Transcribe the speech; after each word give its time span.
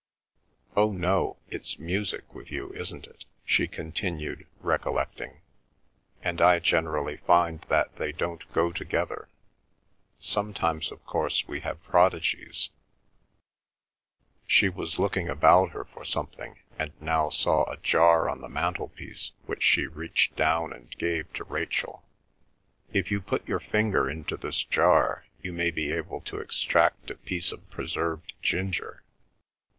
"Oh 0.75 0.91
no, 0.91 1.37
it's 1.47 1.77
music 1.77 2.33
with 2.33 2.49
you, 2.49 2.71
isn't 2.73 3.05
it?" 3.05 3.25
she 3.45 3.67
continued, 3.67 4.47
recollecting, 4.59 5.41
"and 6.23 6.41
I 6.41 6.57
generally 6.57 7.17
find 7.17 7.61
that 7.69 7.95
they 7.97 8.11
don't 8.11 8.51
go 8.51 8.71
together. 8.71 9.29
Sometimes 10.19 10.91
of 10.91 11.05
course 11.05 11.47
we 11.47 11.59
have 11.59 11.83
prodigies—" 11.83 12.71
She 14.47 14.69
was 14.69 14.97
looking 14.97 15.29
about 15.29 15.69
her 15.69 15.85
for 15.85 16.03
something 16.03 16.57
and 16.79 16.93
now 16.99 17.29
saw 17.29 17.69
a 17.71 17.77
jar 17.77 18.27
on 18.27 18.41
the 18.41 18.49
mantelpiece 18.49 19.33
which 19.45 19.61
she 19.61 19.85
reached 19.85 20.35
down 20.35 20.73
and 20.73 20.89
gave 20.97 21.31
to 21.33 21.43
Rachel. 21.43 22.01
"If 22.91 23.11
you 23.11 23.21
put 23.21 23.47
your 23.47 23.59
finger 23.59 24.09
into 24.09 24.35
this 24.35 24.63
jar 24.63 25.25
you 25.43 25.53
may 25.53 25.69
be 25.69 25.91
able 25.91 26.21
to 26.21 26.39
extract 26.39 27.11
a 27.11 27.15
piece 27.17 27.51
of 27.51 27.69
preserved 27.69 28.33
ginger. 28.41 29.03